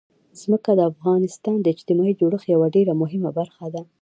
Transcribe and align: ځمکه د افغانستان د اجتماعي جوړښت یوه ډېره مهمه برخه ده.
ځمکه 0.41 0.71
د 0.75 0.81
افغانستان 0.91 1.57
د 1.61 1.67
اجتماعي 1.75 2.13
جوړښت 2.19 2.47
یوه 2.53 2.67
ډېره 2.75 2.93
مهمه 3.01 3.29
برخه 3.39 3.65
ده. 3.73 3.81